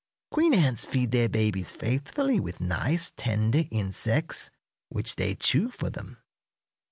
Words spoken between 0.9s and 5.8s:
their babies faithfully with nice, tender insects, which they chew